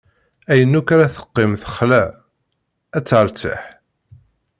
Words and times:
Ayen 0.51 0.77
akk 0.79 0.89
ara 0.93 1.13
teqqim 1.15 1.51
texla, 1.61 2.03
ad 2.97 3.03
teṛtiḥ. 3.05 3.61